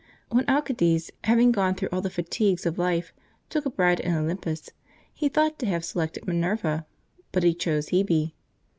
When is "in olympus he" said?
3.99-5.31